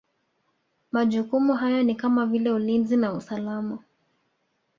Majukumu 0.91 1.53
hayo 1.53 1.83
ni 1.83 1.95
kama 1.95 2.25
vile 2.25 2.51
Ulinzi 2.51 2.97
na 2.97 3.13
usalama 3.13 3.79